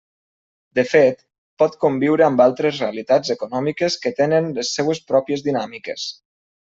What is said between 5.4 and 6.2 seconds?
dinàmiques.